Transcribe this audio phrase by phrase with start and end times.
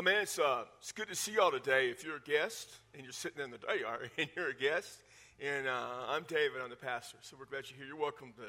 [0.00, 1.90] Well, man, it's, uh, it's good to see y'all today.
[1.90, 3.86] If you're a guest and you're sitting in the, you
[4.16, 5.02] and you're a guest.
[5.44, 7.18] And uh, I'm David, I'm the pastor.
[7.20, 7.86] So we're glad you're here.
[7.86, 8.44] You're welcome to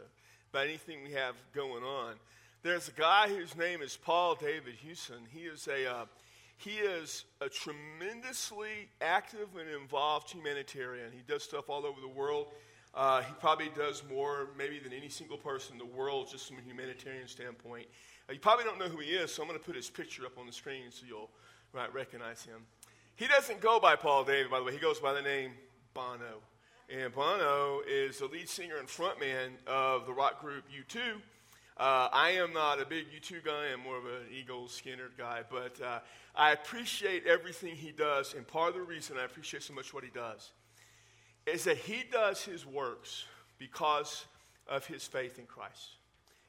[0.54, 2.14] about anything we have going on.
[2.64, 5.18] There's a guy whose name is Paul David Hewson.
[5.30, 6.06] He is a, uh,
[6.56, 11.12] he is a tremendously active and involved humanitarian.
[11.12, 12.48] He does stuff all over the world.
[12.94, 16.60] Uh, he probably does more, maybe, than any single person in the world, just from
[16.60, 17.88] a humanitarian standpoint.
[18.30, 20.38] You probably don't know who he is, so I'm going to put his picture up
[20.38, 21.30] on the screen so you'll
[21.74, 22.66] right, recognize him.
[23.16, 24.72] He doesn't go by Paul David, by the way.
[24.72, 25.52] He goes by the name
[25.94, 26.42] Bono.
[26.90, 31.00] And Bono is the lead singer and frontman of the rock group U2.
[31.78, 33.68] Uh, I am not a big U2 guy.
[33.74, 35.42] I'm more of an Eagles, Skynyrd guy.
[35.50, 36.00] But uh,
[36.36, 38.34] I appreciate everything he does.
[38.34, 40.52] And part of the reason I appreciate so much what he does
[41.46, 43.26] is that he does his works
[43.58, 44.26] because
[44.68, 45.96] of his faith in Christ.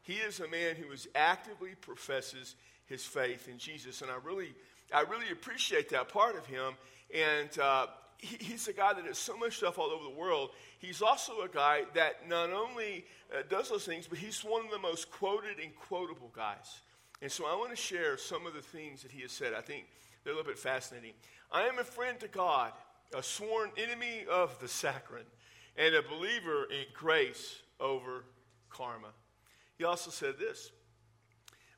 [0.03, 2.57] He is a man who is actively professes
[2.87, 4.53] his faith in Jesus, and I really,
[4.95, 6.75] I really appreciate that part of him.
[7.15, 7.87] And uh,
[8.19, 10.51] he, he's a guy that does so much stuff all over the world.
[10.79, 14.71] He's also a guy that not only uh, does those things, but he's one of
[14.71, 16.81] the most quoted and quotable guys.
[17.21, 19.55] And so I want to share some of the things that he has said.
[19.55, 19.87] I think
[20.25, 21.13] they're a little bit fascinating.
[21.53, 22.73] I am a friend to God
[23.15, 25.27] a sworn enemy of the saccharin,
[25.77, 28.25] and a believer in grace over
[28.71, 29.09] karma.
[29.83, 30.71] He also said this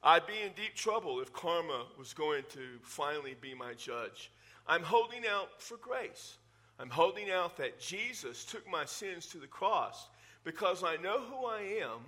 [0.03, 4.31] I'd be in deep trouble if karma was going to finally be my judge.
[4.67, 6.37] I'm holding out for grace.
[6.79, 10.09] I'm holding out that Jesus took my sins to the cross
[10.45, 12.03] because I know who I am,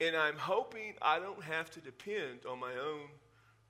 [0.00, 3.06] and I'm hoping I don't have to depend on my own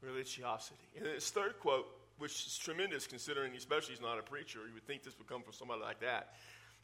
[0.01, 0.89] religiosity.
[0.97, 4.61] And his third quote which is tremendous considering, especially he's not a preacher.
[4.67, 6.33] You would think this would come from somebody like that.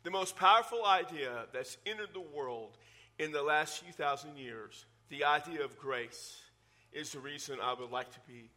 [0.02, 2.76] The most powerful idea that's entered the world
[3.18, 6.40] in the last few thousand years, the idea of grace,
[6.92, 8.50] is the reason I would like to be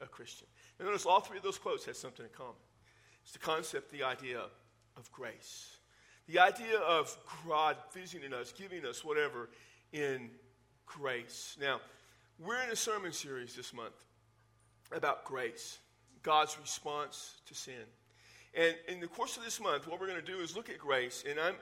[0.00, 0.46] a Christian.
[0.78, 2.54] And notice all three of those quotes have something in common.
[3.22, 4.42] It's the concept, the idea
[4.96, 5.76] of grace.
[6.26, 9.48] The idea of God visiting us, giving us whatever
[9.92, 10.30] in
[10.86, 11.56] grace.
[11.60, 11.80] Now,
[12.38, 13.94] we're in a sermon series this month
[14.92, 15.78] about grace.
[16.22, 17.74] God's response to sin.
[18.54, 20.78] And in the course of this month, what we're going to do is look at
[20.78, 21.24] grace.
[21.28, 21.54] And I'm,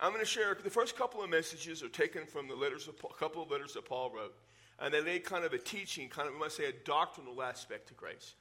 [0.00, 2.94] I'm going to share the first couple of messages are taken from the letters of
[3.08, 4.34] a couple of letters that Paul wrote.
[4.80, 7.88] And they lay kind of a teaching, kind of, we might say, a doctrinal aspect
[7.88, 8.34] to grace.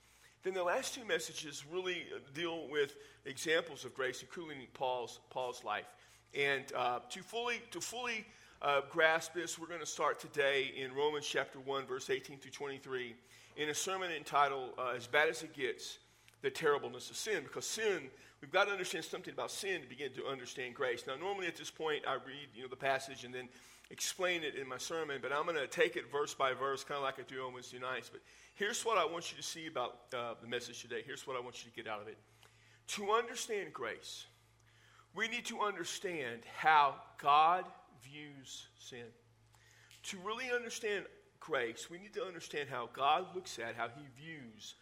[0.43, 2.95] Then the last two messages really deal with
[3.25, 5.85] examples of grace, including Paul's, Paul's life.
[6.33, 8.25] And uh, to fully, to fully
[8.61, 12.51] uh, grasp this, we're going to start today in Romans chapter 1, verse 18 through
[12.51, 13.13] 23
[13.57, 15.99] in a sermon entitled uh, As Bad as It Gets
[16.41, 17.43] The Terribleness of Sin.
[17.43, 18.09] Because sin,
[18.41, 21.05] we've got to understand something about sin to begin to understand grace.
[21.07, 23.47] Now, normally at this point, I read you know, the passage and then
[23.91, 26.97] explain it in my sermon, but I'm going to take it verse by verse, kind
[26.97, 28.09] of like I do on Wednesday nights.
[28.09, 28.21] But
[28.55, 31.03] here's what I want you to see about uh, the message today.
[31.05, 32.17] Here's what I want you to get out of it.
[32.87, 34.25] To understand grace,
[35.13, 37.65] we need to understand how God
[38.03, 39.05] views sin.
[40.03, 41.05] To really understand
[41.39, 44.75] grace, we need to understand how God looks at, how He views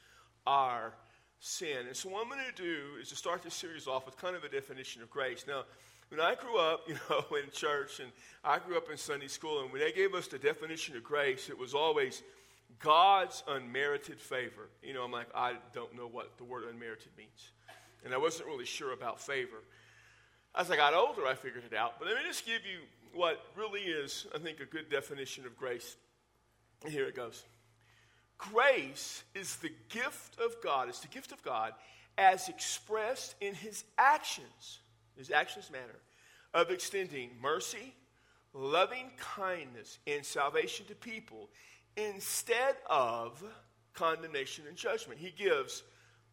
[0.46, 0.94] our
[1.40, 1.88] sin.
[1.88, 4.36] And so, what I'm going to do is to start this series off with kind
[4.36, 5.46] of a definition of grace.
[5.48, 5.64] Now,
[6.10, 8.12] when I grew up, you know, in church, and
[8.44, 11.50] I grew up in Sunday school, and when they gave us the definition of grace,
[11.50, 12.22] it was always
[12.80, 14.70] God's unmerited favor.
[14.84, 17.52] You know, I'm like, I don't know what the word unmerited means.
[18.06, 19.64] And I wasn't really sure about favor.
[20.56, 22.00] As I got older, I figured it out.
[22.00, 22.80] But let me just give you
[23.14, 25.98] what really is, I think, a good definition of grace.
[26.88, 27.44] Here it goes.
[28.40, 30.90] Grace is the gift of God.
[30.90, 31.74] It's the gift of God
[32.18, 34.80] as expressed in his actions,
[35.18, 36.00] his actions manner
[36.54, 37.94] of extending mercy,
[38.54, 41.50] loving kindness, and salvation to people
[41.98, 43.44] instead of
[43.94, 45.20] condemnation and judgment.
[45.20, 45.84] He gives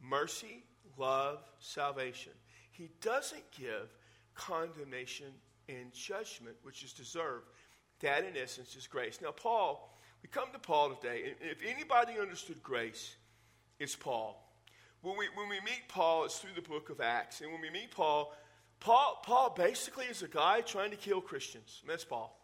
[0.00, 0.62] mercy,
[0.96, 2.32] love, salvation.
[2.70, 3.94] He doesn't give
[4.34, 5.32] condemnation
[5.68, 7.46] and judgment, which is deserved.
[8.00, 9.20] That, in essence, is grace.
[9.20, 9.95] Now, Paul
[10.26, 13.14] we come to Paul today, and if anybody understood grace,
[13.78, 14.42] it's Paul.
[15.00, 17.42] When we, when we meet Paul, it's through the book of Acts.
[17.42, 18.34] And when we meet Paul,
[18.80, 21.78] Paul, Paul basically is a guy trying to kill Christians.
[21.80, 22.36] And that's Paul.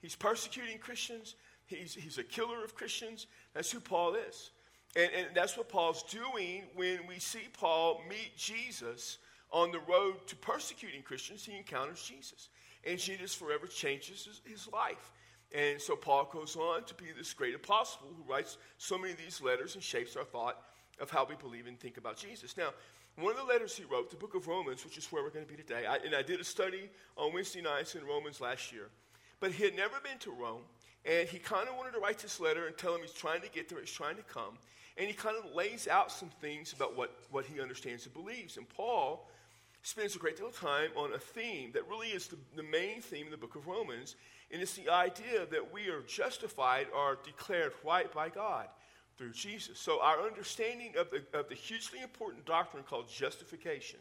[0.00, 1.34] He's persecuting Christians,
[1.66, 3.26] he's, he's a killer of Christians.
[3.54, 4.52] That's who Paul is.
[4.94, 9.18] And, and that's what Paul's doing when we see Paul meet Jesus
[9.50, 11.44] on the road to persecuting Christians.
[11.44, 12.50] He encounters Jesus.
[12.84, 15.10] And Jesus forever changes his, his life.
[15.56, 19.18] And so Paul goes on to be this great apostle who writes so many of
[19.18, 20.62] these letters and shapes our thought
[21.00, 22.58] of how we believe and think about Jesus.
[22.58, 22.70] Now,
[23.18, 25.46] one of the letters he wrote, the book of Romans, which is where we're going
[25.46, 28.70] to be today, I, and I did a study on Wednesday nights in Romans last
[28.70, 28.90] year,
[29.40, 30.60] but he had never been to Rome,
[31.06, 33.48] and he kind of wanted to write this letter and tell him he's trying to
[33.48, 34.58] get there, he's trying to come.
[34.98, 38.58] And he kind of lays out some things about what, what he understands and believes.
[38.58, 39.26] And Paul
[39.86, 43.00] spends a great deal of time on a theme that really is the, the main
[43.00, 44.16] theme in the book of Romans.
[44.50, 48.66] And it's the idea that we are justified or declared right by God
[49.16, 49.78] through Jesus.
[49.78, 54.00] So our understanding of the, of the hugely important doctrine called justification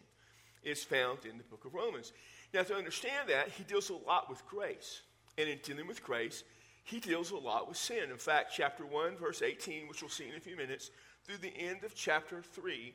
[0.64, 2.14] is found in the book of Romans.
[2.52, 5.04] Now, to understand that, he deals a lot with grace.
[5.38, 6.44] And in dealing with grace,
[6.84, 8.10] he deals a lot with sin.
[8.10, 10.90] In fact, chapter 1, verse 18, which we'll see in a few minutes,
[11.26, 12.92] through the end of chapter 3,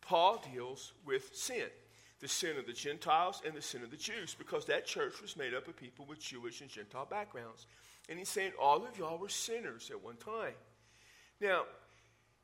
[0.00, 1.68] Paul deals with sin
[2.22, 5.36] the sin of the Gentiles and the sin of the Jews, because that church was
[5.36, 7.66] made up of people with Jewish and Gentile backgrounds.
[8.08, 10.54] And he's saying all of y'all were sinners at one time.
[11.40, 11.64] Now,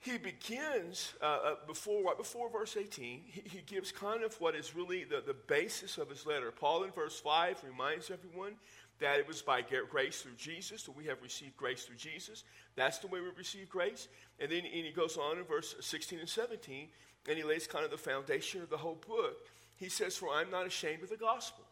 [0.01, 4.55] he begins uh, uh, before right before verse 18 he, he, gives kind of what
[4.55, 8.53] is really the, the basis of his letter paul in verse 5 reminds everyone
[9.01, 9.61] that it was by
[9.91, 12.45] grace through jesus that we have received grace through jesus
[12.77, 14.07] that's the way we receive grace
[14.39, 16.87] and then and he goes on in verse 16 and 17
[17.29, 19.49] and he lays kind of the foundation of the whole book
[19.79, 21.65] he says for i'm not ashamed of the gospel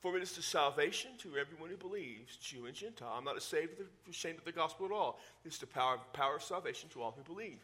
[0.00, 3.14] for it is the salvation to everyone who believes, Jew and Gentile.
[3.16, 5.18] I'm not ashamed of, the, gospel at all.
[5.44, 7.58] It's the power, power of salvation to all who believe.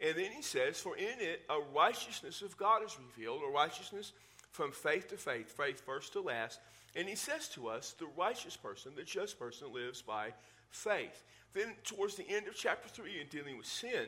[0.00, 4.12] And then he says, For in it a righteousness of God is revealed, a righteousness
[4.50, 6.58] from faith to faith, faith first to last.
[6.96, 10.32] And he says to us, the righteous person, the just person, lives by
[10.70, 11.22] faith.
[11.52, 14.06] Then, towards the end of chapter 3, in dealing with sin,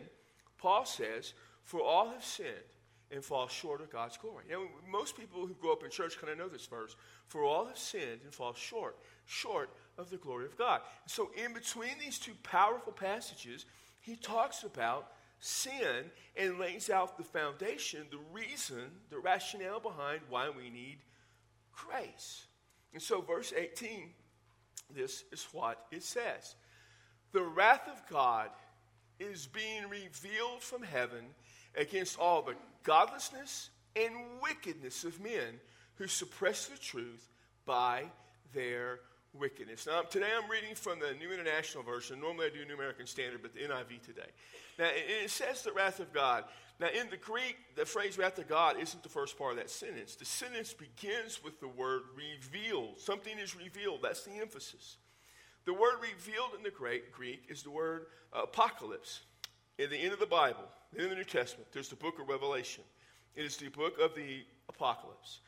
[0.58, 2.50] Paul says, For all have sinned
[3.10, 4.44] and fall short of God's glory.
[4.50, 6.96] Now, most people who grow up in church kind of know this verse.
[7.28, 10.80] For all have sinned and fall short, short of the glory of God.
[11.06, 13.64] So, in between these two powerful passages,
[14.00, 20.50] he talks about sin and lays out the foundation, the reason, the rationale behind why
[20.50, 20.98] we need
[21.72, 22.46] grace.
[22.92, 24.10] And so, verse 18,
[24.94, 26.56] this is what it says
[27.32, 28.50] The wrath of God
[29.18, 31.24] is being revealed from heaven
[31.76, 32.54] against all the
[32.86, 35.60] godlessness and wickedness of men
[35.96, 37.28] who suppress the truth
[37.66, 38.04] by
[38.54, 39.00] their
[39.34, 39.86] wickedness.
[39.86, 42.20] Now, today I'm reading from the New International Version.
[42.20, 44.30] Normally I do New American Standard, but the NIV today.
[44.78, 46.44] Now, it says the wrath of God.
[46.78, 49.70] Now, in the Greek, the phrase wrath of God isn't the first part of that
[49.70, 50.14] sentence.
[50.14, 52.98] The sentence begins with the word revealed.
[53.00, 54.00] Something is revealed.
[54.02, 54.98] That's the emphasis.
[55.64, 59.22] The word revealed in the Greek is the word apocalypse.
[59.78, 62.84] In the end of the Bible, in the New Testament, there's the book of Revelation.
[63.34, 65.40] It is the book of the apocalypse.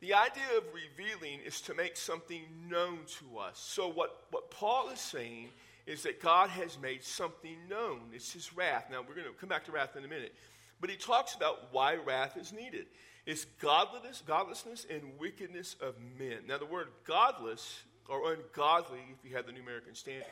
[0.00, 3.58] The idea of revealing is to make something known to us.
[3.58, 5.48] So, what, what Paul is saying
[5.86, 8.00] is that God has made something known.
[8.12, 8.86] It's his wrath.
[8.90, 10.34] Now, we're going to come back to wrath in a minute.
[10.80, 12.86] But he talks about why wrath is needed.
[13.26, 16.40] It's godliness, godlessness and wickedness of men.
[16.46, 20.26] Now, the word godless or ungodly, if you have the New American Standard,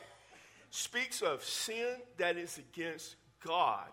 [0.69, 3.15] speaks of sin that is against
[3.45, 3.89] God.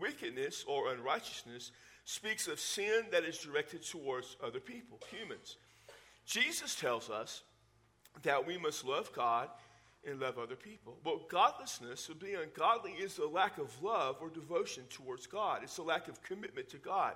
[0.00, 1.72] Wickedness or unrighteousness
[2.04, 5.56] speaks of sin that is directed towards other people, humans.
[6.26, 7.42] Jesus tells us
[8.22, 9.48] that we must love God
[10.06, 10.98] and love other people.
[11.04, 15.60] Well, godlessness, or being ungodly, is a lack of love or devotion towards God.
[15.62, 17.14] It's a lack of commitment to God.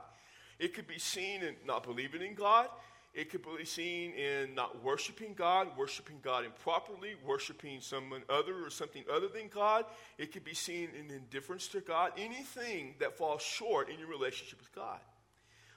[0.58, 2.68] It could be seen in not believing in God.
[3.18, 8.70] It could be seen in not worshiping God, worshiping God improperly, worshiping someone other or
[8.70, 9.86] something other than God.
[10.18, 14.60] It could be seen in indifference to God, anything that falls short in your relationship
[14.60, 15.00] with God.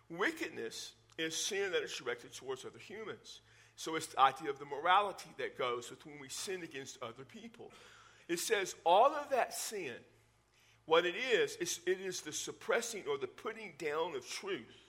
[0.08, 3.42] Wickedness is sin that is directed towards other humans.
[3.76, 7.24] So it's the idea of the morality that goes with when we sin against other
[7.24, 7.72] people.
[8.28, 9.96] It says all of that sin,
[10.86, 14.81] what it is, is it is the suppressing or the putting down of truth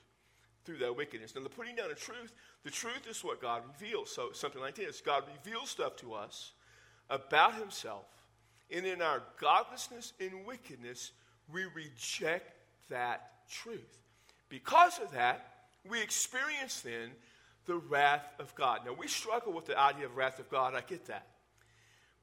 [0.65, 1.35] through that wickedness.
[1.35, 4.11] Now, the putting down of truth, the truth is what God reveals.
[4.11, 6.53] So, something like this God reveals stuff to us
[7.11, 8.07] about Himself,
[8.71, 11.13] and in our godlessness and wickedness,
[11.53, 12.55] we reject
[12.89, 13.99] that truth.
[14.49, 15.49] Because of that,
[15.89, 17.11] we experience then
[17.67, 18.81] the wrath of God.
[18.85, 21.27] Now, we struggle with the idea of wrath of God, I get that.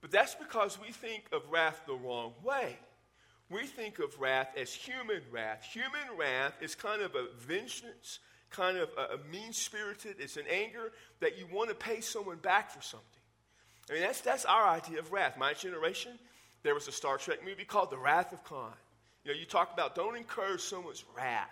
[0.02, 2.78] But that's because we think of wrath the wrong way.
[3.50, 5.64] We think of wrath as human wrath.
[5.64, 8.20] Human wrath is kind of a vengeance
[8.50, 12.72] kind of a, mean spirited, it's an anger that you want to pay someone back
[12.72, 13.08] for something.
[13.90, 15.38] I mean, that's, that's our idea of wrath.
[15.38, 16.14] My generation,
[16.64, 18.74] there was a Star Trek movie called The Wrath of Khan.
[19.24, 21.50] You know, you talk about don't encourage someone's wrath.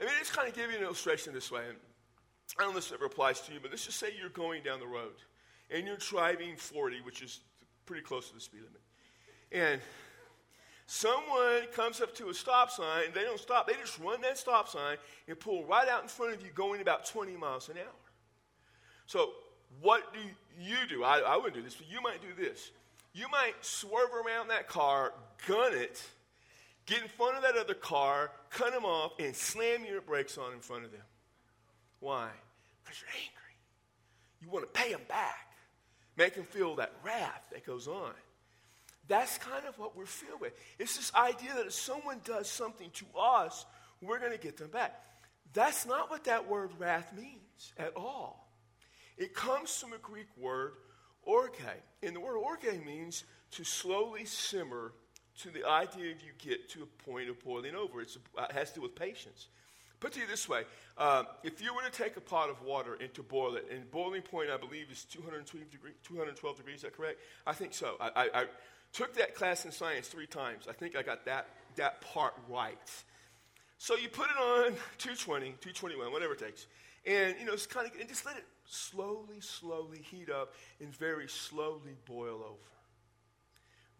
[0.00, 1.60] I mean, it's kind of give you an illustration this way.
[1.60, 4.62] I don't know if this ever applies to you, but let's just say you're going
[4.62, 5.14] down the road
[5.70, 7.40] and you're driving 40, which is
[7.86, 8.80] pretty close to the speed limit.
[9.50, 9.80] And
[10.90, 14.38] Someone comes up to a stop sign, and they don't stop, they just run that
[14.38, 14.96] stop sign
[15.28, 17.92] and pull right out in front of you going about 20 miles an hour.
[19.04, 19.32] So,
[19.82, 20.20] what do
[20.58, 21.04] you do?
[21.04, 22.70] I, I wouldn't do this, but you might do this.
[23.12, 25.12] You might swerve around that car,
[25.46, 26.02] gun it,
[26.86, 30.54] get in front of that other car, cut them off, and slam your brakes on
[30.54, 31.02] in front of them.
[32.00, 32.30] Why?
[32.82, 33.56] Because you're angry.
[34.40, 35.52] You want to pay them back,
[36.16, 38.14] make them feel that wrath that goes on.
[39.08, 40.52] That's kind of what we're filled with.
[40.78, 43.64] It's this idea that if someone does something to us,
[44.02, 45.02] we're going to get them back.
[45.54, 48.52] That's not what that word wrath means at all.
[49.16, 50.72] It comes from a Greek word,
[51.22, 51.52] orge.
[52.02, 54.92] And the word orge means to slowly simmer
[55.38, 58.02] to the idea of you get to a point of boiling over.
[58.02, 58.16] It
[58.52, 59.48] has to do with patience.
[60.00, 60.62] Put to you this way
[60.96, 63.88] uh, if you were to take a pot of water and to boil it, and
[63.90, 67.20] boiling point, I believe, is 212 degrees, 212 degrees, is that correct?
[67.46, 67.94] I think so.
[68.00, 68.44] I, I, I
[68.92, 70.66] took that class in science three times.
[70.68, 72.76] I think I got that, that part right.
[73.78, 76.66] So you put it on 220, 221, whatever it takes.
[77.06, 80.94] And, you know, it's kind of, and just let it slowly, slowly heat up and
[80.94, 82.68] very slowly boil over.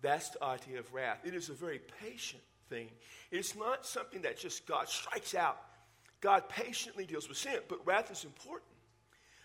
[0.02, 1.20] That's the idea of wrath.
[1.24, 2.88] It is a very patient thing.
[3.30, 5.58] It's not something that just God strikes out.
[6.20, 8.72] God patiently deals with sin, but wrath is important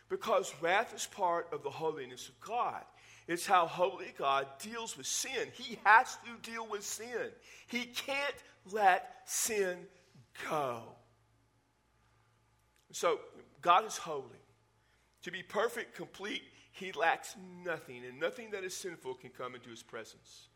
[0.09, 2.83] because wrath is part of the holiness of God.
[3.27, 5.47] It's how holy God deals with sin.
[5.53, 7.29] He has to deal with sin.
[7.67, 8.35] He can't
[8.71, 9.77] let sin
[10.49, 10.81] go.
[12.91, 13.19] So,
[13.61, 14.25] God is holy.
[15.23, 19.69] To be perfect, complete, he lacks nothing, and nothing that is sinful can come into
[19.69, 20.49] his presence.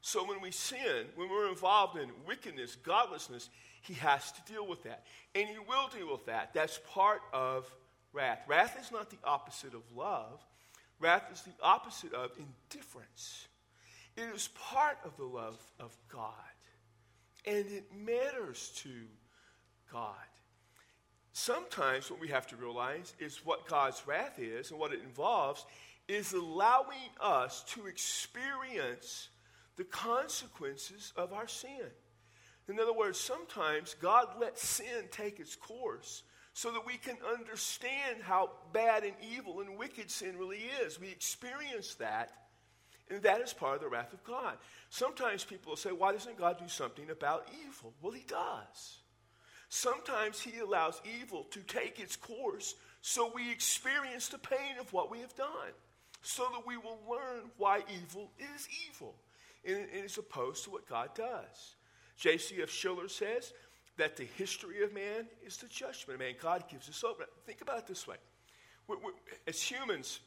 [0.00, 3.50] So when we sin, when we're involved in wickedness, godlessness,
[3.82, 5.04] he has to deal with that.
[5.34, 6.54] And he will deal with that.
[6.54, 7.70] That's part of
[8.12, 8.40] wrath.
[8.46, 10.40] Wrath is not the opposite of love,
[11.00, 13.46] wrath is the opposite of indifference.
[14.16, 16.32] It is part of the love of God,
[17.44, 18.90] and it matters to
[19.92, 20.14] God.
[21.32, 25.64] Sometimes what we have to realize is what God's wrath is and what it involves
[26.08, 29.28] is allowing us to experience
[29.76, 31.86] the consequences of our sin.
[32.68, 36.24] In other words, sometimes God lets sin take its course
[36.58, 40.98] so that we can understand how bad and evil and wicked sin really is.
[40.98, 42.32] We experience that,
[43.08, 44.56] and that is part of the wrath of God.
[44.90, 47.92] Sometimes people will say, Why doesn't God do something about evil?
[48.02, 48.98] Well, He does.
[49.68, 55.12] Sometimes He allows evil to take its course so we experience the pain of what
[55.12, 55.70] we have done,
[56.22, 59.14] so that we will learn why evil is evil,
[59.64, 61.76] and as opposed to what God does.
[62.16, 62.68] J.C.F.
[62.68, 63.52] Schiller says
[63.98, 66.34] that the history of man is the judgment of man.
[66.40, 67.26] God gives us over.
[67.46, 68.16] Think about it this way.
[68.86, 69.12] We're, we're,
[69.46, 70.20] as humans,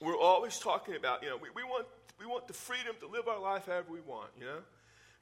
[0.00, 1.86] we're always talking about, you know, we, we, want,
[2.20, 4.58] we want the freedom to live our life however we want, you know?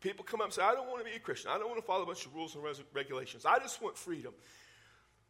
[0.00, 1.50] People come up and say, I don't want to be a Christian.
[1.50, 3.44] I don't want to follow a bunch of rules and res- regulations.
[3.44, 4.32] I just want freedom.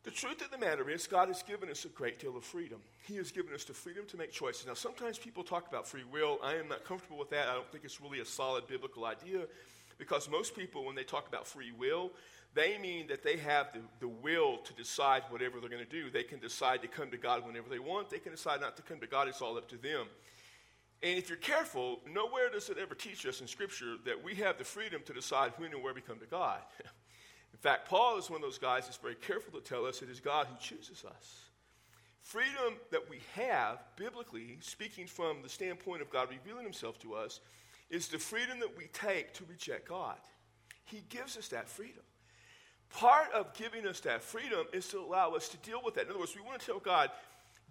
[0.05, 2.81] The truth of the matter is, God has given us a great deal of freedom.
[3.07, 4.67] He has given us the freedom to make choices.
[4.67, 6.39] Now, sometimes people talk about free will.
[6.43, 7.49] I am not comfortable with that.
[7.49, 9.41] I don't think it's really a solid biblical idea
[10.01, 12.11] because most people, when they talk about free will,
[12.55, 16.11] they mean that they have the, the will to decide whatever they're going to do.
[16.11, 18.83] They can decide to come to God whenever they want, they can decide not to
[18.83, 19.29] come to God.
[19.29, 20.07] It's all up to them.
[21.03, 24.59] And if you're careful, nowhere does it ever teach us in Scripture that we have
[24.59, 26.59] the freedom to decide when and where we come to God.
[27.53, 30.11] in fact, Paul is one of those guys that's very careful to tell us it
[30.11, 31.45] is God who chooses us.
[32.21, 37.41] Freedom that we have, biblically, speaking from the standpoint of God revealing himself to us,
[37.91, 40.19] is the freedom that we take to reject God.
[40.85, 42.03] He gives us that freedom.
[42.91, 46.05] Part of giving us that freedom is to allow us to deal with that.
[46.05, 47.11] In other words, we want to tell God,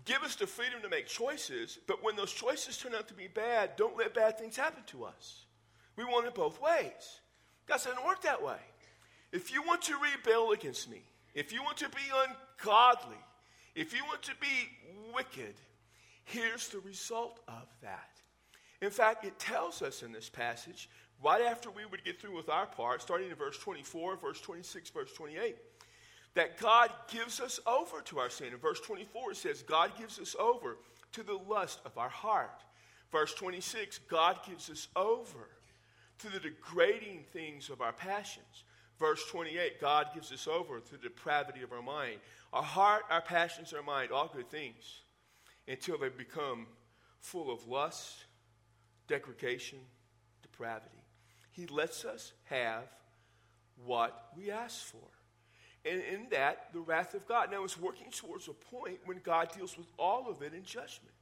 [0.05, 3.27] Give us the freedom to make choices, but when those choices turn out to be
[3.27, 5.45] bad, don't let bad things happen to us.
[5.95, 7.19] We want it both ways.
[7.67, 8.59] God doesn't work that way.
[9.31, 11.03] If you want to rebel against me,
[11.35, 13.17] if you want to be ungodly,
[13.75, 14.69] if you want to be
[15.13, 15.55] wicked,
[16.23, 18.18] here's the result of that.
[18.81, 20.89] In fact, it tells us in this passage,
[21.23, 24.89] right after we would get through with our part, starting in verse 24, verse 26,
[24.89, 25.57] verse 28
[26.35, 28.53] that God gives us over to our sin.
[28.53, 30.77] In verse 24, it says, God gives us over
[31.13, 32.63] to the lust of our heart.
[33.11, 35.49] Verse 26, God gives us over
[36.19, 38.63] to the degrading things of our passions.
[38.99, 42.19] Verse 28, God gives us over to the depravity of our mind.
[42.53, 45.01] Our heart, our passions, our mind, all good things,
[45.67, 46.67] until they become
[47.19, 48.25] full of lust,
[49.09, 49.79] degradation,
[50.41, 51.03] depravity.
[51.51, 52.83] He lets us have
[53.85, 55.07] what we ask for.
[55.85, 57.51] And in that, the wrath of God.
[57.51, 61.13] Now, it's working towards a point when God deals with all of it in judgment.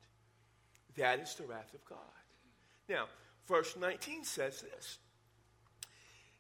[0.97, 1.97] That is the wrath of God.
[2.89, 3.05] Now,
[3.47, 4.97] verse 19 says this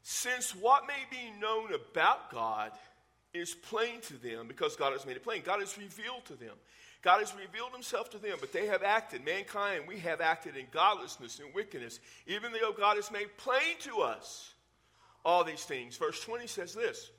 [0.03, 2.71] Since what may be known about God
[3.33, 6.55] is plain to them, because God has made it plain, God has revealed to them.
[7.01, 10.65] God has revealed himself to them, but they have acted, mankind, we have acted in
[10.71, 14.53] godlessness and wickedness, even though God has made plain to us
[15.23, 15.97] all these things.
[15.97, 17.11] Verse 20 says this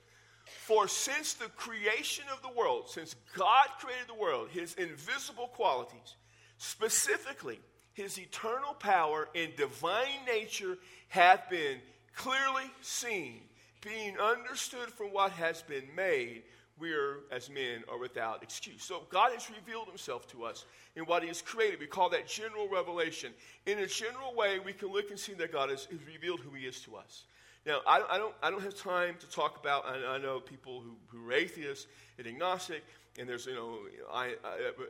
[0.45, 6.15] For since the creation of the world, since God created the world, his invisible qualities,
[6.57, 7.59] specifically
[7.93, 10.77] his eternal power and divine nature,
[11.09, 11.77] have been
[12.15, 13.41] clearly seen,
[13.81, 16.43] being understood from what has been made
[16.79, 18.83] we are, as men, are without excuse.
[18.83, 21.79] So God has revealed himself to us in what he has created.
[21.79, 23.33] We call that general revelation.
[23.65, 26.55] In a general way, we can look and see that God has, has revealed who
[26.55, 27.23] he is to us.
[27.65, 30.81] Now, I, I, don't, I don't have time to talk about, I, I know people
[30.81, 32.83] who, who are atheists and agnostic,
[33.19, 33.79] and there's, you know,
[34.11, 34.35] I,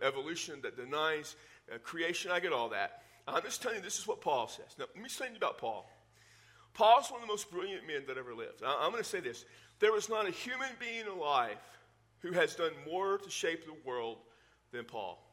[0.01, 1.35] evolution that denies
[1.73, 2.31] uh, creation.
[2.31, 3.03] I get all that.
[3.27, 4.75] I'm just telling you, this is what Paul says.
[4.77, 5.89] Now, let me to you about Paul.
[6.73, 8.63] Paul's one of the most brilliant men that ever lived.
[8.65, 9.45] I, I'm going to say this.
[9.79, 11.57] There was not a human being alive
[12.21, 14.17] who has done more to shape the world
[14.71, 15.23] than Paul.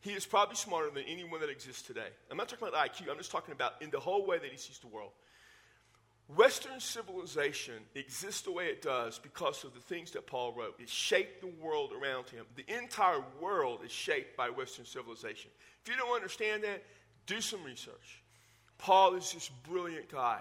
[0.00, 2.08] He is probably smarter than anyone that exists today.
[2.30, 4.56] I'm not talking about IQ, I'm just talking about in the whole way that he
[4.56, 5.10] sees the world.
[6.36, 10.76] Western civilization exists the way it does because of the things that Paul wrote.
[10.78, 12.44] It shaped the world around him.
[12.54, 15.50] The entire world is shaped by Western civilization.
[15.84, 16.84] If you don't understand that,
[17.26, 18.22] do some research.
[18.78, 20.40] Paul is this brilliant guy.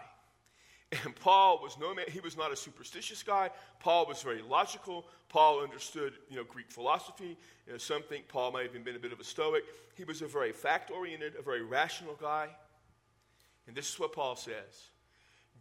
[0.92, 3.52] And Paul was no man, he was not a superstitious guy.
[3.80, 5.06] Paul was very logical.
[5.30, 7.38] Paul understood, you know, Greek philosophy.
[7.68, 9.64] You know, some think Paul might have even been a bit of a stoic.
[9.96, 12.50] He was a very fact-oriented, a very rational guy.
[13.68, 14.90] And this is what Paul says.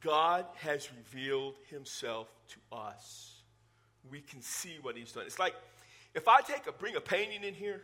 [0.01, 3.43] God has revealed himself to us.
[4.11, 5.25] We can see what he's done.
[5.27, 5.55] It's like
[6.15, 7.83] if I take a bring a painting in here,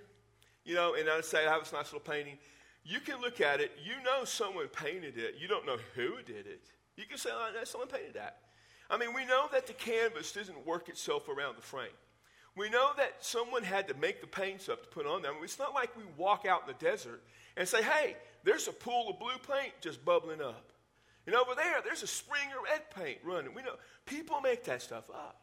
[0.65, 2.39] you know, and I say I have this nice little painting,
[2.85, 6.47] you can look at it, you know someone painted it, you don't know who did
[6.47, 6.71] it.
[6.97, 8.39] You can say, oh, someone painted that.
[8.91, 11.89] I mean, we know that the canvas doesn't work itself around the frame.
[12.57, 15.59] We know that someone had to make the paints up to put on mean, it's
[15.59, 17.23] not like we walk out in the desert
[17.57, 20.71] and say, hey, there's a pool of blue paint just bubbling up.
[21.27, 23.55] And over there, there's a spring of red paint running.
[23.55, 25.41] We know people make that stuff up.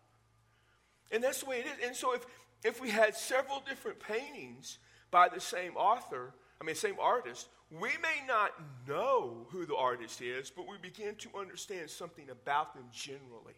[1.12, 1.88] And that's the way it is.
[1.88, 2.26] And so if,
[2.64, 4.78] if we had several different paintings
[5.10, 8.52] by the same author, I mean, same artist, we may not
[8.88, 13.56] know who the artist is, but we begin to understand something about them generally.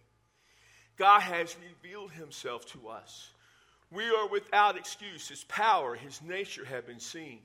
[0.96, 3.32] God has revealed himself to us.
[3.92, 5.28] We are without excuse.
[5.28, 7.40] His power, his nature have been seen.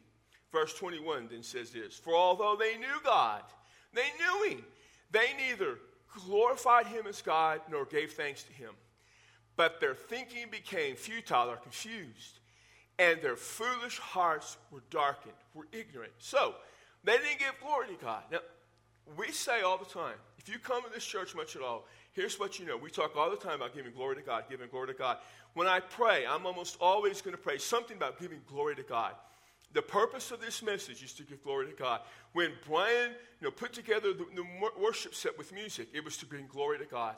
[0.52, 3.42] Verse 21 then says this For although they knew God,
[3.92, 4.64] they knew him,
[5.10, 5.78] they neither
[6.26, 8.70] glorified him as God nor gave thanks to him.
[9.56, 12.38] But their thinking became futile or confused
[12.98, 16.12] and their foolish hearts were darkened, were ignorant.
[16.18, 16.54] So,
[17.04, 18.22] they didn't give glory to God.
[18.30, 18.38] Now,
[19.16, 22.38] we say all the time, if you come to this church much at all, here's
[22.38, 22.76] what you know.
[22.76, 25.18] We talk all the time about giving glory to God, giving glory to God.
[25.54, 29.12] When I pray, I'm almost always going to pray something about giving glory to God.
[29.72, 32.00] The purpose of this message is to give glory to God.
[32.32, 34.44] When Brian you know, put together the, the
[34.80, 37.14] worship set with music, it was to bring glory to God.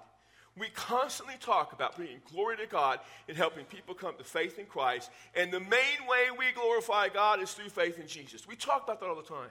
[0.59, 4.67] We constantly talk about bringing glory to God and helping people come to faith in
[4.67, 5.11] Christ.
[5.35, 8.49] And the main way we glorify God is through faith in Jesus.
[8.49, 9.51] We talk about that all the time.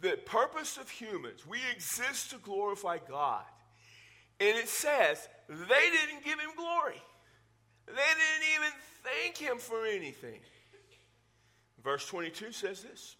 [0.00, 3.44] The purpose of humans, we exist to glorify God.
[4.38, 7.02] And it says they didn't give him glory,
[7.86, 8.72] they didn't even
[9.04, 10.40] thank him for anything.
[11.82, 13.16] Verse 22 says this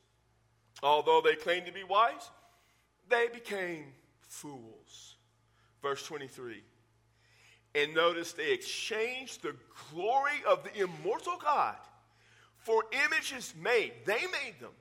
[0.83, 2.31] Although they claimed to be wise,
[3.09, 3.87] they became
[4.29, 5.10] fools
[5.83, 6.63] verse 23.
[7.75, 9.55] And notice they exchanged the
[9.93, 11.77] glory of the immortal God
[12.59, 13.93] for images made.
[14.05, 14.73] They made them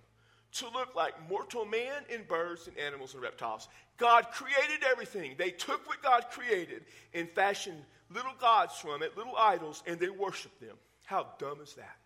[0.53, 3.67] to look like mortal man and birds and animals and reptiles.
[3.97, 5.35] God created everything.
[5.37, 6.83] They took what God created
[7.13, 10.75] and fashioned little gods from it, little idols, and they worshiped them.
[11.05, 11.97] How dumb is that?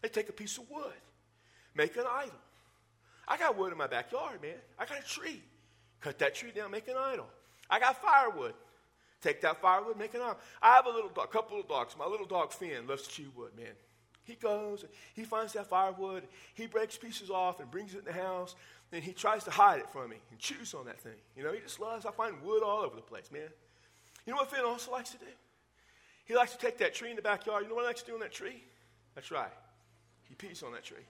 [0.00, 0.92] They take a piece of wood,
[1.74, 2.34] make an idol.
[3.26, 4.54] I got wood in my backyard, man.
[4.78, 5.42] I got a tree.
[6.00, 7.26] Cut that tree down, make an idol.
[7.68, 8.54] I got firewood.
[9.20, 10.36] Take that firewood, make an arm.
[10.60, 11.94] I have a little dog, a couple of dogs.
[11.96, 13.74] My little dog Finn loves to chew wood, man.
[14.24, 18.12] He goes, he finds that firewood, he breaks pieces off and brings it in the
[18.12, 18.54] house,
[18.92, 21.16] and he tries to hide it from me and chews on that thing.
[21.36, 23.48] You know, he just loves, I find wood all over the place, man.
[24.26, 25.26] You know what Finn also likes to do?
[26.24, 27.64] He likes to take that tree in the backyard.
[27.64, 28.62] You know what he likes to do on that tree?
[29.14, 29.50] That's right.
[30.28, 31.04] He pees on that tree.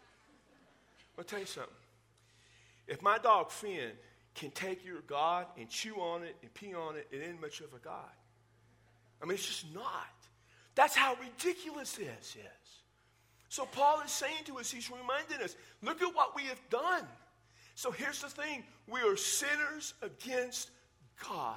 [1.19, 1.73] I'll tell you something.
[2.87, 3.93] If my dog Finn
[4.35, 7.61] can take your God and chew on it and pee on it, it ain't much
[7.61, 8.11] of a God.
[9.21, 9.85] I mean, it's just not.
[10.75, 12.83] That's how ridiculous this is.
[13.49, 17.07] So Paul is saying to us, he's reminding us, look at what we have done.
[17.75, 20.71] So here's the thing we are sinners against
[21.29, 21.57] God.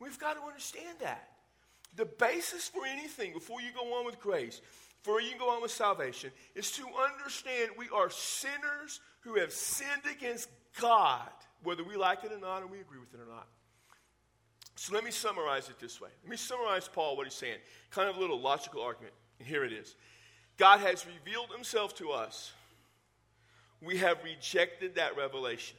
[0.00, 1.28] We've got to understand that.
[1.96, 4.60] The basis for anything, before you go on with grace,
[5.02, 10.02] before you go on with salvation, is to understand we are sinners who have sinned
[10.08, 10.48] against
[10.80, 11.28] God
[11.62, 13.46] whether we like it or not, or we agree with it or not.
[14.76, 16.10] So let me summarize it this way.
[16.22, 17.58] Let me summarize Paul, what he's saying.
[17.90, 19.14] Kind of a little logical argument.
[19.38, 19.96] And here it is
[20.56, 22.52] God has revealed himself to us.
[23.80, 25.76] We have rejected that revelation.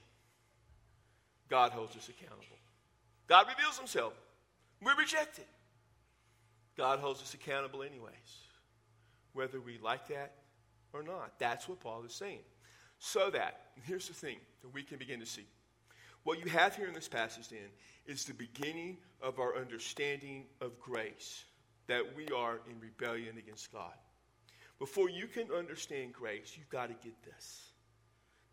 [1.50, 2.46] God holds us accountable.
[3.28, 4.14] God reveals himself.
[4.82, 5.48] We reject it.
[6.78, 8.14] God holds us accountable, anyways,
[9.34, 10.36] whether we like that
[10.94, 11.34] or not.
[11.38, 12.40] That's what Paul is saying.
[13.00, 15.46] So that, here's the thing that we can begin to see.
[16.24, 17.60] What you have here in this passage, then,
[18.06, 21.46] is the beginning of our understanding of grace,
[21.88, 23.94] that we are in rebellion against God.
[24.80, 27.72] Before you can understand grace, you've got to get this.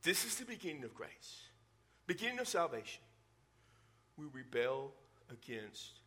[0.02, 1.42] This is the beginning of grace,
[2.07, 3.02] beginning of salvation.
[4.16, 4.92] We rebel
[5.31, 6.00] against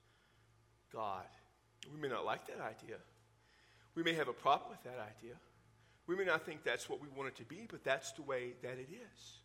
[0.92, 1.26] God.
[1.94, 2.98] We may not like that idea.
[3.96, 5.36] We may have a problem with that idea.
[6.08, 8.54] We may not think that's what we want it to be, but that's the way
[8.64, 9.39] that it is.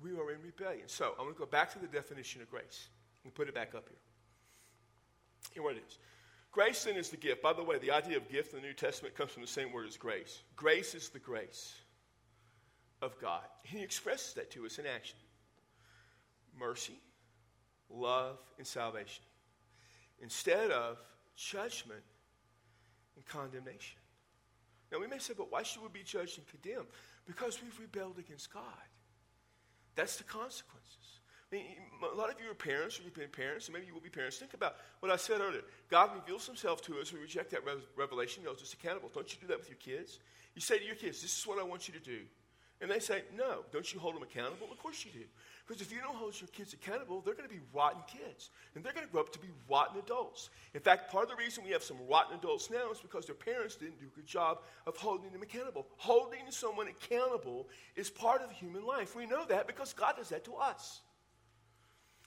[0.00, 0.88] We are in rebellion.
[0.88, 2.88] So I'm going to go back to the definition of grace
[3.24, 3.98] and put it back up here.
[5.52, 5.98] Here what it is.
[6.52, 7.42] Grace then is the gift.
[7.42, 9.72] By the way, the idea of gift in the New Testament comes from the same
[9.72, 10.42] word as grace.
[10.54, 11.74] Grace is the grace
[13.00, 13.42] of God.
[13.62, 15.18] He expresses that to us in action
[16.58, 17.00] mercy,
[17.88, 19.24] love, and salvation.
[20.20, 20.98] Instead of
[21.34, 22.02] judgment
[23.16, 23.98] and condemnation.
[24.92, 26.88] Now, we may say, but why should we be judged and condemned?
[27.26, 28.62] Because we've rebelled against God.
[29.94, 31.20] That's the consequences.
[31.52, 31.66] I mean,
[32.02, 34.08] a lot of you are parents, or you've been parents, and maybe you will be
[34.08, 34.38] parents.
[34.38, 35.60] Think about what I said earlier.
[35.90, 37.12] God reveals himself to us.
[37.12, 37.60] We reject that
[37.96, 38.42] revelation.
[38.42, 39.10] He holds us accountable.
[39.12, 40.18] Don't you do that with your kids?
[40.54, 42.20] You say to your kids, This is what I want you to do.
[42.80, 43.64] And they say, No.
[43.70, 44.68] Don't you hold them accountable?
[44.70, 45.26] Of course you do.
[45.66, 48.50] Because if you don't hold your kids accountable, they're going to be rotten kids.
[48.74, 50.50] And they're going to grow up to be rotten adults.
[50.74, 53.36] In fact, part of the reason we have some rotten adults now is because their
[53.36, 55.86] parents didn't do a good job of holding them accountable.
[55.96, 59.14] Holding someone accountable is part of human life.
[59.14, 61.00] We know that because God does that to us.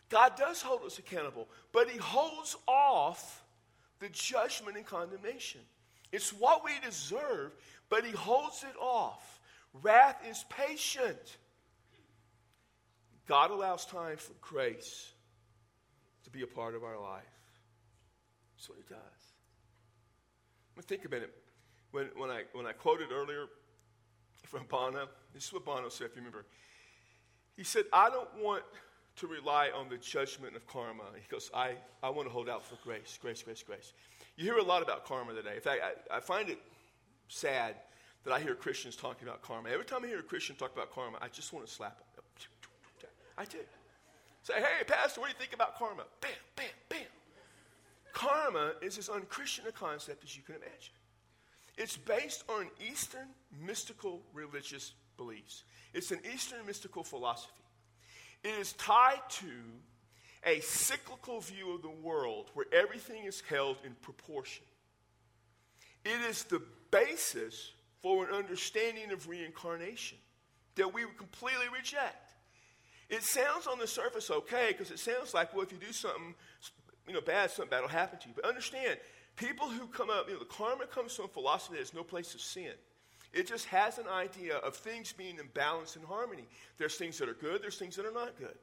[0.10, 3.44] God does hold us accountable, but He holds off
[4.00, 5.62] the judgment and condemnation.
[6.12, 7.52] It's what we deserve,
[7.90, 9.40] but He holds it off.
[9.82, 11.38] Wrath is patient.
[13.28, 15.12] God allows time for grace
[16.24, 17.24] to be a part of our life.
[18.56, 19.00] That's what He does.
[20.76, 21.34] I mean, think a minute.
[21.92, 23.46] When, when, I, when I quoted earlier
[24.44, 26.46] from Bono, this is what Bono said, if you remember.
[27.56, 28.64] He said, I don't want
[29.18, 31.04] to rely on the judgment of karma.
[31.16, 33.94] He goes, I, I want to hold out for grace, grace, grace, grace.
[34.36, 35.56] You hear a lot about karma today.
[35.56, 36.60] In fact, I, I find it
[37.30, 37.76] sad
[38.26, 39.70] that I hear Christians talking about karma.
[39.70, 42.15] Every time I hear a Christian talk about karma, I just want to slap them.
[43.38, 43.58] I do.
[44.44, 46.04] Say, hey, Pastor, what do you think about karma?
[46.22, 47.00] Bam, bam, bam.
[48.14, 50.94] Karma is as unchristian a concept as you can imagine.
[51.78, 53.28] It's based on Eastern
[53.66, 55.64] mystical religious beliefs.
[55.94, 57.52] It's an Eastern mystical philosophy.
[58.44, 59.48] It is tied to
[60.46, 64.64] a cyclical view of the world where everything is held in proportion.
[66.06, 67.72] It is the basis
[68.02, 70.20] for an understanding of reincarnation
[70.76, 72.25] that we would completely reject.
[73.10, 76.34] It sounds on the surface okay because it sounds like, well, if you do something,
[77.08, 78.34] you know, bad, something bad will happen to you.
[78.36, 78.98] But understand,
[79.36, 82.34] people who come up, you know, the karma comes from philosophy that there's no place
[82.34, 82.74] of sin.
[83.32, 86.46] It just has an idea of things being in balance and harmony.
[86.78, 88.56] There's things that are good, there's things that are not good.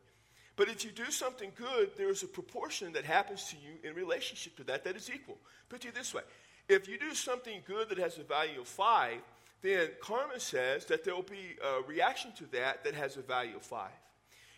[0.56, 4.56] But if you do something good, there's a proportion that happens to you in relationship
[4.56, 5.38] to that that is equal.
[5.68, 6.22] Put it this way
[6.68, 9.18] if you do something good that has a value of five,
[9.62, 13.56] then karma says that there will be a reaction to that that has a value
[13.56, 13.90] of five.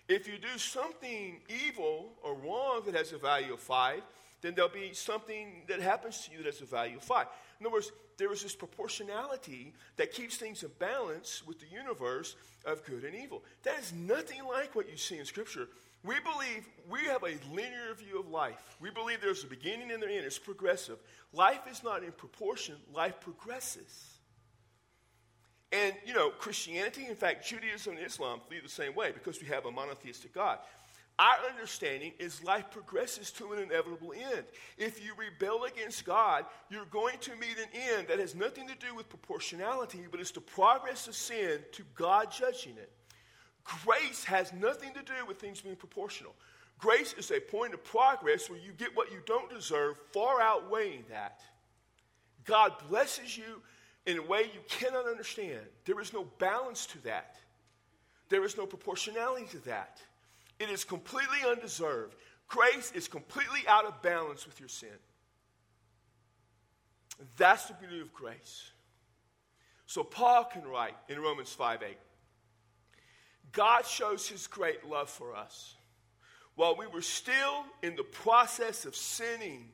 [0.08, 4.02] If you do something evil or wrong that has a value of five,
[4.42, 7.26] then there'll be something that happens to you that has a value of five.
[7.58, 12.36] In other words, there is this proportionality that keeps things in balance with the universe
[12.66, 13.42] of good and evil.
[13.62, 15.68] That is nothing like what you see in Scripture.
[16.04, 18.76] We believe we have a linear view of life.
[18.80, 20.26] We believe there's a beginning and an end.
[20.26, 20.98] It's progressive.
[21.32, 24.13] Life is not in proportion, life progresses.
[25.72, 29.48] And, you know, Christianity, in fact, Judaism and Islam lead the same way because we
[29.48, 30.58] have a monotheistic God.
[31.18, 34.44] Our understanding is life progresses to an inevitable end.
[34.78, 38.74] If you rebel against God, you're going to meet an end that has nothing to
[38.74, 42.90] do with proportionality, but it's the progress of sin to God judging it.
[43.84, 46.34] Grace has nothing to do with things being proportional.
[46.78, 51.04] Grace is a point of progress where you get what you don't deserve, far outweighing
[51.08, 51.40] that.
[52.44, 53.62] God blesses you
[54.06, 55.60] in a way you cannot understand.
[55.84, 57.36] There is no balance to that,
[58.28, 60.00] there is no proportionality to that.
[60.60, 62.14] It is completely undeserved.
[62.46, 64.88] Grace is completely out of balance with your sin.
[67.36, 68.70] That's the beauty of grace.
[69.86, 71.96] So Paul can write in Romans 5 8,
[73.52, 75.74] God shows his great love for us.
[76.56, 79.68] while we were still in the process of sinning,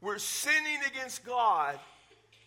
[0.00, 1.78] we're sinning against God,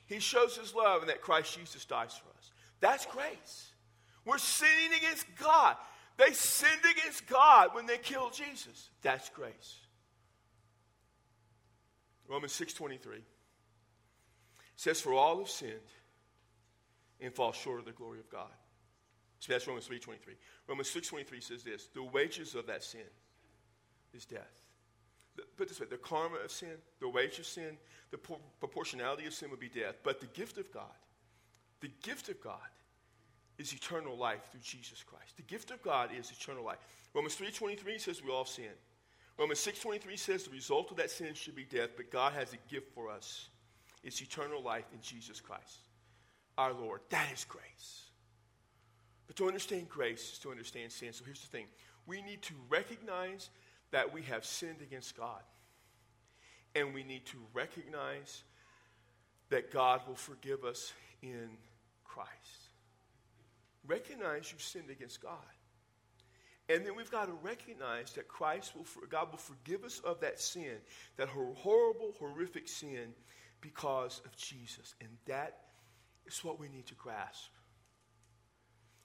[0.05, 2.51] He shows His love and that Christ Jesus dies for us.
[2.79, 3.71] That's grace.
[4.25, 5.75] We're sinning against God.
[6.17, 8.89] They sinned against God when they killed Jesus.
[9.01, 9.79] That's grace.
[12.27, 13.21] Romans 6:23
[14.75, 15.73] says for all have sinned
[17.21, 18.51] and fall short of the glory of God.
[19.39, 20.35] So that's Romans 3.23.
[20.67, 23.01] Romans 6.23 says this, the wages of that sin
[24.13, 24.62] is death.
[25.57, 27.77] Put this way, the karma of sin, the wage of sin,
[28.11, 28.19] the
[28.59, 29.95] proportionality of sin would be death.
[30.03, 30.83] But the gift of God,
[31.81, 32.57] the gift of God
[33.57, 35.35] is eternal life through Jesus Christ.
[35.37, 36.79] The gift of God is eternal life.
[37.13, 38.71] Romans 3.23 says we all sin.
[39.37, 42.71] Romans 6.23 says the result of that sin should be death, but God has a
[42.71, 43.49] gift for us.
[44.03, 45.79] It's eternal life in Jesus Christ,
[46.57, 47.01] our Lord.
[47.09, 48.09] That is grace.
[49.25, 51.13] But to understand grace is to understand sin.
[51.13, 51.65] So here's the thing
[52.05, 53.49] we need to recognize
[53.93, 55.41] that we have sinned against God.
[56.75, 58.43] And we need to recognize
[59.49, 61.47] that God will forgive us in
[62.03, 62.29] Christ.
[63.85, 65.37] Recognize you've sinned against God.
[66.69, 70.39] And then we've got to recognize that Christ will, God will forgive us of that
[70.39, 70.77] sin,
[71.17, 73.13] that horrible, horrific sin,
[73.61, 74.95] because of Jesus.
[75.01, 75.59] And that
[76.25, 77.51] is what we need to grasp.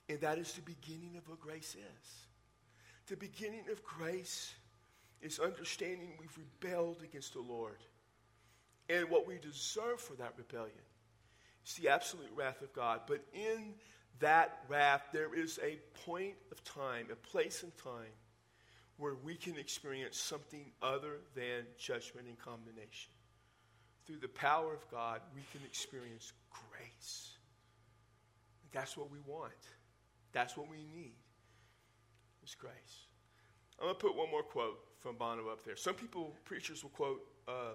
[0.09, 2.27] And that is the beginning of what grace is.
[3.09, 4.55] The beginning of grace
[5.23, 7.79] is understanding we've rebelled against the Lord.
[8.89, 10.75] And what we deserve for that rebellion
[11.67, 13.03] is the absolute wrath of God.
[13.07, 13.75] But in
[14.21, 18.13] that wrath, there is a point of time, a place in time,
[18.97, 23.13] where we can experience something other than judgment and condemnation.
[24.07, 27.37] Through the power of God, we can experience grace.
[28.73, 29.53] That's what we want.
[30.33, 31.15] That's what we need.
[32.43, 32.73] Is grace.
[33.79, 35.77] I'm going to put one more quote from Bono up there.
[35.77, 37.73] Some people, preachers, will quote, uh,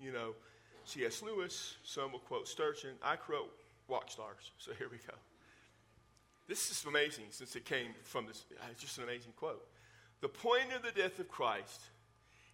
[0.00, 0.34] you know,
[0.84, 1.22] C.S.
[1.22, 1.76] Lewis.
[1.84, 2.94] Some will quote Spurgeon.
[3.02, 3.52] I quote
[3.88, 4.52] rock stars.
[4.58, 5.14] So here we go.
[6.48, 8.44] This is amazing since it came from this.
[8.52, 9.66] Uh, it's just an amazing quote.
[10.20, 11.80] The point of the death of Christ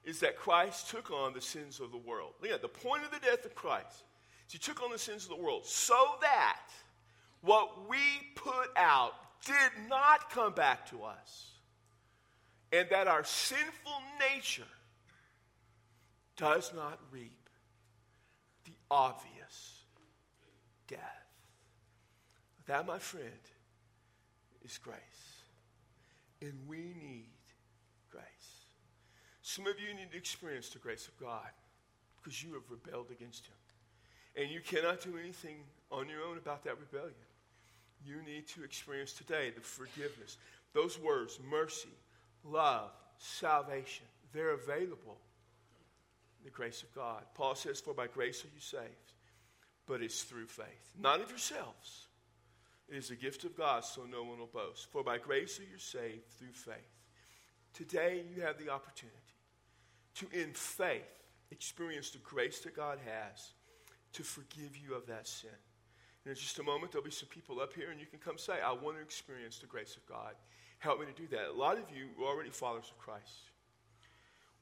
[0.05, 2.33] is that Christ took on the sins of the world.
[2.40, 4.05] Look at the point of the death of Christ
[4.46, 6.61] is he took on the sins of the world so that
[7.42, 7.98] what we
[8.35, 11.51] put out did not come back to us.
[12.72, 14.02] And that our sinful
[14.35, 14.62] nature
[16.37, 17.48] does not reap
[18.64, 19.82] the obvious
[20.88, 21.00] death.
[22.66, 23.26] That, my friend,
[24.64, 24.96] is grace.
[26.40, 27.26] And we need
[28.11, 28.24] grace.
[29.42, 31.50] Some of you need to experience the grace of God
[32.16, 34.42] because you have rebelled against Him.
[34.42, 35.56] And you cannot do anything
[35.90, 37.14] on your own about that rebellion
[38.06, 40.38] you need to experience today the forgiveness.
[40.72, 41.88] Those words, mercy,
[42.44, 45.18] love, salvation, they're available
[46.44, 47.22] the grace of God.
[47.35, 49.12] Paul says, For by grace are you saved,
[49.87, 52.07] but it's through faith, not of yourselves.
[52.88, 54.90] It is a gift of God, so no one will boast.
[54.90, 56.76] For by grace are you saved through faith.
[57.72, 59.16] Today, you have the opportunity
[60.16, 63.52] to, in faith, experience the grace that God has
[64.12, 65.50] to forgive you of that sin.
[66.24, 68.37] And In just a moment, there'll be some people up here, and you can come
[68.37, 70.35] say, I want to experience the grace of God.
[70.83, 71.49] Help me to do that.
[71.49, 73.51] A lot of you are already followers of Christ.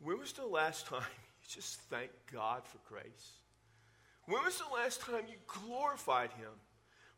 [0.02, 1.00] When was the last time
[1.42, 3.38] you just thanked God for grace?
[4.26, 6.52] When was the last time you glorified Him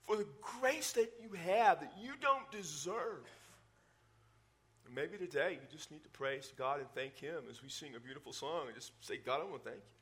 [0.05, 3.27] for the grace that you have that you don't deserve?
[4.95, 8.01] Maybe today you just need to praise God and thank Him as we sing a
[8.01, 9.93] beautiful song and just say, God, I want to thank you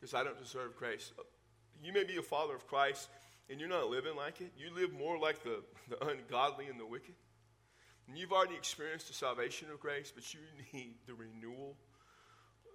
[0.00, 1.12] because I don't deserve grace.
[1.18, 1.24] Uh,
[1.82, 3.10] you may be a follower of Christ
[3.50, 6.86] and you're not living like it, you live more like the, the ungodly and the
[6.86, 7.14] wicked.
[8.08, 10.40] And you've already experienced the salvation of grace, but you
[10.72, 11.76] need the renewal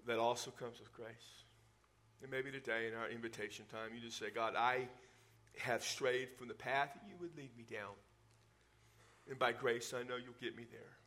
[0.06, 1.44] that also comes with grace.
[2.22, 4.88] And maybe today in our invitation time, you just say, God, I
[5.58, 7.96] have strayed from the path that you would lead me down.
[9.30, 10.98] And by grace, I know you'll get me there.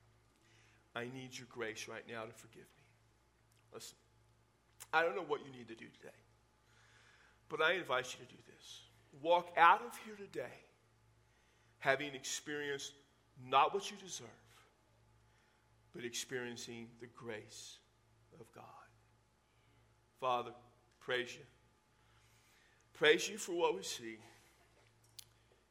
[0.95, 2.85] I need your grace right now to forgive me.
[3.73, 3.97] Listen,
[4.93, 6.15] I don't know what you need to do today,
[7.49, 8.83] but I invite you to do this
[9.23, 10.55] walk out of here today
[11.79, 12.93] having experienced
[13.45, 14.27] not what you deserve,
[15.95, 17.79] but experiencing the grace
[18.41, 18.65] of God.
[20.21, 20.53] Father,
[21.01, 21.45] praise you.
[22.95, 24.17] Praise you for what we see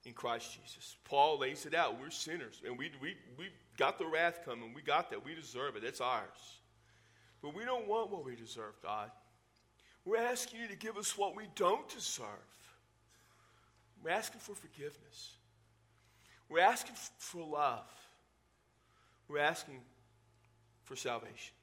[0.06, 0.98] in Christ Jesus.
[1.04, 2.00] Paul lays it out.
[2.00, 3.48] We're sinners, and we, we, we
[3.78, 4.74] got the wrath coming.
[4.74, 5.26] We got that.
[5.26, 5.84] We deserve it.
[5.84, 6.60] It's ours.
[7.42, 9.10] But we don't want what we deserve, God.
[10.06, 12.26] We're asking you to give us what we don't deserve.
[14.04, 15.38] We're asking for forgiveness.
[16.50, 17.90] We're asking for love.
[19.28, 19.80] We're asking
[20.84, 21.56] for salvation.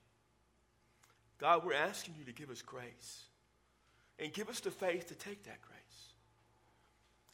[1.38, 3.24] God, we're asking you to give us grace
[4.18, 5.78] and give us the faith to take that grace.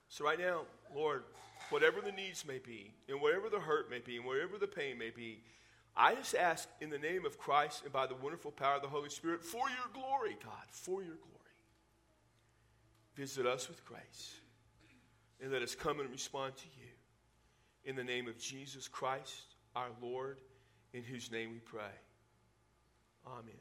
[0.08, 0.62] So, right now,
[0.94, 1.24] Lord,
[1.70, 4.98] whatever the needs may be, and whatever the hurt may be, and whatever the pain
[4.98, 5.42] may be,
[5.96, 8.88] I just ask in the name of Christ and by the wonderful power of the
[8.88, 11.34] Holy Spirit for your glory, God, for your glory.
[13.16, 14.34] Visit us with grace
[15.42, 16.87] and let us come and respond to you.
[17.84, 20.40] In the name of Jesus Christ, our Lord,
[20.92, 21.94] in whose name we pray.
[23.26, 23.60] Amen.